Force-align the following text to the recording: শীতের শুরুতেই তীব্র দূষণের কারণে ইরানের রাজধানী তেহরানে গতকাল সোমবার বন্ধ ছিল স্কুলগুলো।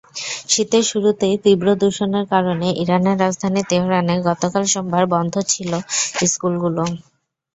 শীতের 0.49 0.83
শুরুতেই 0.83 1.35
তীব্র 1.43 1.67
দূষণের 1.81 2.25
কারণে 2.33 2.67
ইরানের 2.83 3.17
রাজধানী 3.19 3.61
তেহরানে 3.69 4.15
গতকাল 4.27 4.63
সোমবার 4.73 5.03
বন্ধ 5.13 5.33
ছিল 5.51 5.71
স্কুলগুলো। 6.25 6.83